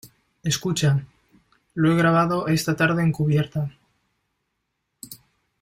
[0.43, 1.05] escucha,
[1.75, 3.69] lo he grabado esta tarde en cubierta.